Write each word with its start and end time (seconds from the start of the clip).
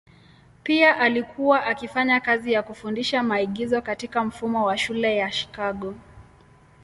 Pia 0.63 0.97
alikuwa 0.99 1.65
akifanya 1.65 2.19
kazi 2.19 2.51
ya 2.53 2.63
kufundisha 2.63 3.23
maigizo 3.23 3.81
katika 3.81 4.23
mfumo 4.23 4.65
wa 4.65 4.77
shule 4.77 5.17
ya 5.17 5.29
Chicago. 5.31 5.95